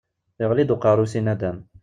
[0.43, 1.57] Iɣli-d uqerru-w si naddam.